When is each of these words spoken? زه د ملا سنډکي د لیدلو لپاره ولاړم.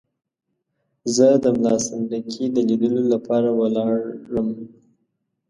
زه 1.15 1.27
د 1.43 1.45
ملا 1.57 1.75
سنډکي 1.85 2.45
د 2.51 2.57
لیدلو 2.69 3.03
لپاره 3.13 3.49
ولاړم. 3.61 4.49